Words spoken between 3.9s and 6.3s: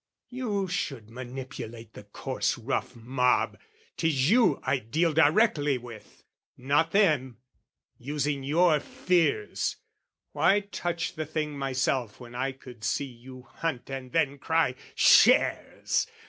'Tis you I'd deal directly with,